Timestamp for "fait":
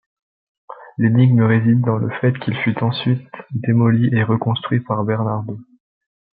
2.09-2.33